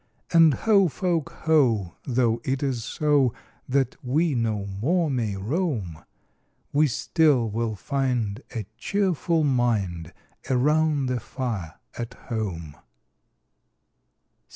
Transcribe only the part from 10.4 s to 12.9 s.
Around the fire at home!